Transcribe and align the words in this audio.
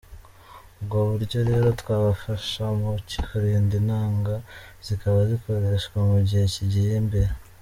Ubwo 0.79 0.97
buryo 1.09 1.39
rero 1.49 1.67
bwafasha 1.81 2.63
mu 2.79 2.91
kurinda 3.27 3.73
intanga 3.81 4.33
zikaba 4.85 5.19
zikoreshwa 5.29 5.97
mu 6.09 6.17
gihe 6.27 6.45
cyigiye 6.53 6.93
imbere. 7.03 7.31